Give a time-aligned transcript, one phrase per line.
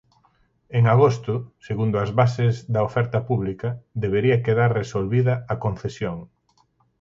[0.77, 1.33] En agosto,
[1.67, 3.69] segundo as bases da oferta pública,
[4.03, 6.17] debería quedar resolvida a concesión.